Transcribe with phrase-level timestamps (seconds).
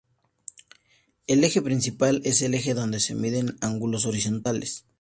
[1.27, 4.85] El eje principal es el eje donde se miden ángulos horizontales.